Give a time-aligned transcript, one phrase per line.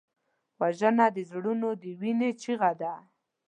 [0.59, 2.93] وژنه د زړونو د وینې چیغه ده